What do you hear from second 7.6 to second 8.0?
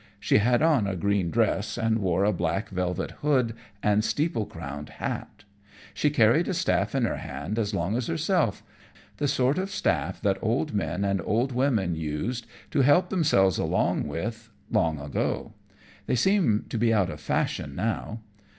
long